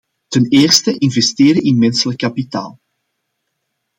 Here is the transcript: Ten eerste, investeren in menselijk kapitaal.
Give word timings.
Ten 0.27 0.45
eerste, 0.49 0.97
investeren 0.97 1.61
in 1.61 1.77
menselijk 1.77 2.17
kapitaal. 2.19 2.79